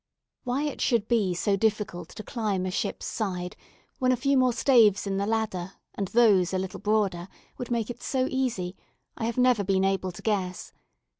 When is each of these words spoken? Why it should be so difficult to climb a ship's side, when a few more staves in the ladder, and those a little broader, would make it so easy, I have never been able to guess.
Why 0.45 0.63
it 0.63 0.81
should 0.81 1.07
be 1.07 1.35
so 1.35 1.55
difficult 1.55 2.09
to 2.09 2.23
climb 2.23 2.65
a 2.65 2.71
ship's 2.71 3.05
side, 3.05 3.55
when 3.99 4.11
a 4.11 4.15
few 4.15 4.35
more 4.35 4.51
staves 4.51 5.05
in 5.05 5.17
the 5.17 5.27
ladder, 5.27 5.73
and 5.93 6.07
those 6.07 6.55
a 6.55 6.57
little 6.57 6.79
broader, 6.79 7.27
would 7.59 7.69
make 7.69 7.91
it 7.91 8.01
so 8.01 8.27
easy, 8.31 8.75
I 9.15 9.25
have 9.25 9.37
never 9.37 9.63
been 9.63 9.85
able 9.85 10.11
to 10.13 10.23
guess. 10.23 10.73